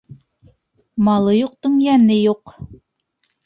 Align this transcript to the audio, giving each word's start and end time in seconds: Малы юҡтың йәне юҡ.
Малы 1.11 1.37
юҡтың 1.37 1.77
йәне 1.87 2.19
юҡ. 2.21 2.59